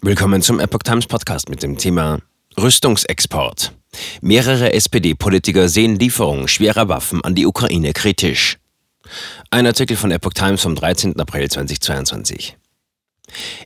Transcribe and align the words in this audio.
Willkommen 0.00 0.42
zum 0.42 0.60
Epoch 0.60 0.84
Times 0.84 1.08
Podcast 1.08 1.48
mit 1.48 1.64
dem 1.64 1.76
Thema 1.76 2.20
Rüstungsexport. 2.56 3.72
Mehrere 4.20 4.72
SPD-Politiker 4.72 5.68
sehen 5.68 5.98
Lieferung 5.98 6.46
schwerer 6.46 6.88
Waffen 6.88 7.24
an 7.24 7.34
die 7.34 7.46
Ukraine 7.46 7.92
kritisch. 7.92 8.58
Ein 9.50 9.66
Artikel 9.66 9.96
von 9.96 10.12
Epoch 10.12 10.34
Times 10.34 10.62
vom 10.62 10.76
13. 10.76 11.18
April 11.18 11.50
2022. 11.50 12.56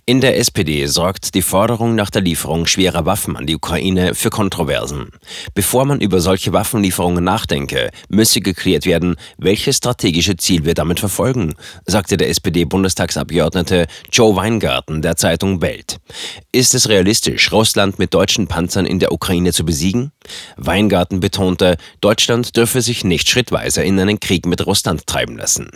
In 0.06 0.21
der 0.21 0.38
SPD 0.38 0.87
sorgt 0.87 1.35
die 1.35 1.43
Forderung 1.43 1.95
nach 1.95 2.11
der 2.11 2.22
Lieferung 2.22 2.67
schwerer 2.67 3.06
Waffen 3.06 3.37
an 3.37 3.47
die 3.47 3.56
Ukraine 3.56 4.15
für 4.15 4.31
Kontroversen. 4.31 5.11
Bevor 5.54 5.85
man 5.85 6.01
über 6.01 6.21
solche 6.21 6.53
Waffenlieferungen 6.53 7.22
nachdenke, 7.22 7.90
müsse 8.08 8.40
geklärt 8.40 8.87
werden, 8.87 9.17
welches 9.38 9.76
strategische 9.76 10.37
Ziel 10.37 10.65
wir 10.65 10.75
damit 10.75 11.01
verfolgen, 11.01 11.54
sagte 11.87 12.17
der 12.17 12.29
SPD-Bundestagsabgeordnete 12.29 13.87
Joe 14.11 14.37
Weingarten 14.37 15.03
der 15.03 15.17
Zeitung 15.17 15.61
Welt. 15.63 15.99
Ist 16.52 16.74
es 16.74 16.88
realistisch, 16.88 17.52
Russland 17.52 17.98
mit 17.98 18.15
deutschen 18.15 18.49
Panzern 18.49 18.87
in 18.87 18.99
der 18.99 19.13
Ukraine 19.13 19.52
zu 19.52 19.65
besiegen? 19.65 20.13
Weingarten 20.57 21.21
betonte, 21.21 21.77
Deutschland 22.01 22.57
dürfe 22.57 22.83
sich 22.83 23.05
nicht 23.05 23.29
schrittweise 23.29 23.83
in 23.83 23.99
einen 23.99 24.21
Krieg 24.21 24.47
mit 24.47 24.66
Russland 24.66 25.07
treiben 25.07 25.37
lassen. 25.37 25.71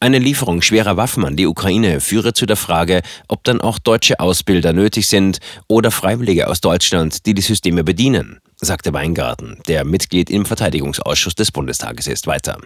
Eine 0.00 0.18
Lieferung 0.18 0.62
schwerer 0.62 0.96
Waffen 0.96 1.24
an 1.24 1.36
die 1.36 1.46
Ukraine 1.46 2.00
führe 2.00 2.32
zu 2.32 2.46
der 2.46 2.56
Frage, 2.56 3.02
ob 3.28 3.44
dann 3.44 3.60
auch 3.60 3.78
deutsche 3.78 4.20
Ausbilder 4.20 4.72
nötig 4.72 5.06
sind 5.06 5.38
oder 5.68 5.90
Freiwillige 5.90 6.48
aus 6.48 6.60
Deutschland, 6.60 7.26
die 7.26 7.34
die 7.34 7.42
Systeme 7.42 7.84
bedienen, 7.84 8.40
sagte 8.56 8.92
Weingarten, 8.92 9.58
der 9.68 9.84
Mitglied 9.84 10.30
im 10.30 10.46
Verteidigungsausschuss 10.46 11.34
des 11.34 11.52
Bundestages 11.52 12.06
ist, 12.06 12.26
weiter. 12.26 12.58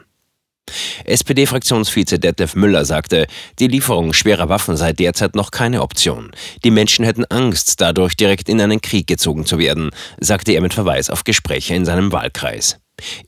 SPD-Fraktionsvize 1.04 2.18
Detlef 2.18 2.54
Müller 2.54 2.84
sagte, 2.84 3.26
die 3.58 3.68
Lieferung 3.68 4.12
schwerer 4.12 4.48
Waffen 4.48 4.76
sei 4.76 4.92
derzeit 4.92 5.34
noch 5.34 5.50
keine 5.50 5.82
Option. 5.82 6.32
Die 6.64 6.70
Menschen 6.70 7.04
hätten 7.04 7.24
Angst, 7.26 7.80
dadurch 7.80 8.16
direkt 8.16 8.48
in 8.48 8.60
einen 8.60 8.80
Krieg 8.80 9.06
gezogen 9.06 9.44
zu 9.44 9.58
werden, 9.58 9.90
sagte 10.18 10.52
er 10.52 10.62
mit 10.62 10.74
Verweis 10.74 11.10
auf 11.10 11.24
Gespräche 11.24 11.74
in 11.74 11.84
seinem 11.84 12.12
Wahlkreis. 12.12 12.78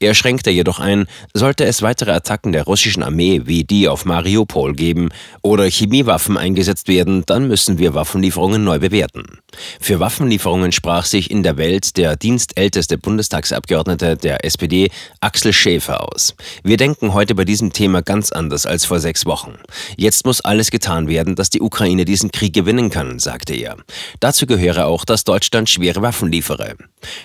Er 0.00 0.14
schränkte 0.14 0.50
jedoch 0.50 0.78
ein, 0.78 1.06
sollte 1.34 1.64
es 1.64 1.82
weitere 1.82 2.12
Attacken 2.12 2.52
der 2.52 2.64
russischen 2.64 3.02
Armee 3.02 3.42
wie 3.44 3.64
die 3.64 3.88
auf 3.88 4.04
Mariupol 4.04 4.74
geben 4.74 5.10
oder 5.42 5.68
Chemiewaffen 5.68 6.36
eingesetzt 6.36 6.88
werden, 6.88 7.24
dann 7.26 7.48
müssen 7.48 7.78
wir 7.78 7.94
Waffenlieferungen 7.94 8.62
neu 8.64 8.78
bewerten. 8.78 9.38
Für 9.80 10.00
Waffenlieferungen 10.00 10.72
sprach 10.72 11.04
sich 11.04 11.30
in 11.30 11.42
der 11.42 11.56
Welt 11.56 11.96
der 11.96 12.16
dienstälteste 12.16 12.98
Bundestagsabgeordnete 12.98 14.16
der 14.16 14.44
SPD 14.44 14.90
Axel 15.20 15.52
Schäfer 15.52 16.12
aus. 16.12 16.34
Wir 16.62 16.76
denken 16.76 17.14
heute 17.14 17.34
bei 17.34 17.44
diesem 17.44 17.72
Thema 17.72 18.02
ganz 18.02 18.32
anders 18.32 18.66
als 18.66 18.84
vor 18.84 19.00
sechs 19.00 19.26
Wochen. 19.26 19.54
Jetzt 19.96 20.26
muss 20.26 20.40
alles 20.40 20.70
getan 20.70 21.08
werden, 21.08 21.34
dass 21.34 21.50
die 21.50 21.60
Ukraine 21.60 22.04
diesen 22.04 22.30
Krieg 22.30 22.52
gewinnen 22.52 22.90
kann, 22.90 23.18
sagte 23.18 23.54
er. 23.54 23.76
Dazu 24.20 24.46
gehöre 24.46 24.86
auch, 24.86 25.04
dass 25.04 25.24
Deutschland 25.24 25.70
schwere 25.70 26.02
Waffen 26.02 26.30
liefere. 26.30 26.76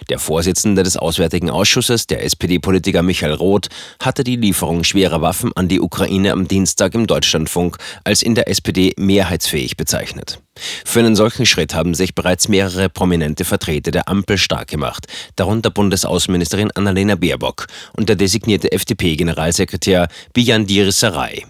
Der 0.10 0.20
Vorsitzende 0.20 0.84
des 0.84 0.98
Auswärtigen 0.98 1.50
Ausschusses, 1.50 2.08
der 2.08 2.24
SPD-Politiker 2.42 3.04
Michael 3.04 3.34
Roth, 3.34 3.68
hatte 4.02 4.24
die 4.24 4.36
Lieferung 4.36 4.84
schwerer 4.84 5.22
Waffen 5.22 5.52
an 5.56 5.68
die 5.68 5.80
Ukraine 5.80 6.32
am 6.32 6.48
Dienstag 6.48 6.96
im 6.96 7.06
Deutschlandfunk 7.06 7.78
als 8.04 8.24
in 8.24 8.34
der 8.34 8.48
SPD 8.48 8.94
mehrheitsfähig 8.98 9.78
bezeichnet. 9.78 10.42
Für 10.84 11.00
einen 11.00 11.16
solchen 11.16 11.46
Schritt 11.46 11.76
haben 11.76 11.94
sich 11.94 12.16
bereits 12.16 12.48
mehrere 12.48 12.90
prominente 12.90 13.46
Vertreter 13.46 13.92
der 13.92 14.10
Ampel 14.10 14.38
stark 14.38 14.70
gemacht, 14.70 15.06
darunter 15.36 15.70
Bundesaußenministerin 15.70 16.72
Annalena 16.72 17.16
Baerbock 17.16 17.68
und 17.96 18.10
der 18.10 18.16
designierte 18.16 18.72
FDP-Generalsekretär 18.72 20.08
Bijan 20.34 20.66
Sarai. 20.90 21.46